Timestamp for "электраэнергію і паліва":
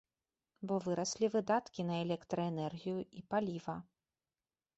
2.07-3.77